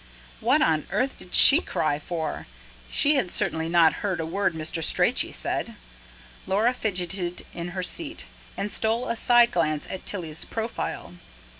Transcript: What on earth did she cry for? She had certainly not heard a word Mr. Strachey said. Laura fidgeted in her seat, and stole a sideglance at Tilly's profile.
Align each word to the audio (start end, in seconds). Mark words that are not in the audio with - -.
What 0.39 0.63
on 0.63 0.87
earth 0.89 1.17
did 1.19 1.35
she 1.35 1.61
cry 1.61 1.99
for? 1.99 2.47
She 2.89 3.17
had 3.17 3.29
certainly 3.29 3.69
not 3.69 3.93
heard 4.01 4.19
a 4.19 4.25
word 4.25 4.55
Mr. 4.55 4.83
Strachey 4.83 5.31
said. 5.31 5.75
Laura 6.47 6.73
fidgeted 6.73 7.45
in 7.53 7.67
her 7.77 7.83
seat, 7.83 8.25
and 8.57 8.71
stole 8.71 9.07
a 9.07 9.15
sideglance 9.15 9.85
at 9.91 10.07
Tilly's 10.07 10.43
profile. 10.43 11.13